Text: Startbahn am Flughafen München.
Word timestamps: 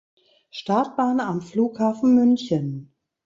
Startbahn 0.49 1.19
am 1.19 1.41
Flughafen 1.43 2.15
München. 2.15 2.91